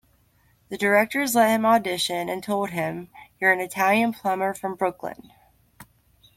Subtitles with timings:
[0.69, 3.09] The directors let him audition and told him,
[3.39, 5.31] "You're an Italian plumber from Brooklyn".